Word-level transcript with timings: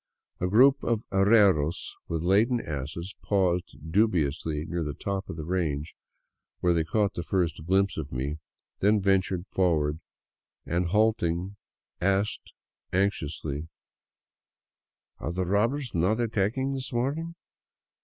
A 0.39 0.47
group 0.47 0.81
of 0.83 1.05
arrieros 1.11 1.93
with 2.07 2.23
laden 2.23 2.59
asses 2.59 3.13
paused 3.21 3.75
dubiously 3.91 4.65
near 4.65 4.81
i 4.81 4.85
the 4.85 4.95
top 4.95 5.29
of 5.29 5.35
the 5.37 5.45
range 5.45 5.95
where 6.59 6.73
they 6.73 6.83
caught 6.83 7.13
the 7.13 7.21
first 7.21 7.63
glimpse 7.67 7.97
of 7.97 8.11
me, 8.11 8.39
then 8.79 8.99
ventured 8.99 9.45
forward 9.45 9.99
and 10.65 10.87
halted 10.87 11.29
to 11.35 11.55
ask 12.03 12.39
anxiously: 12.91 13.67
"Are 15.19 15.31
the 15.31 15.45
robbers 15.45 15.93
not 15.93 16.19
attacking 16.19 16.73
this 16.73 16.91
morning?" 16.91 17.35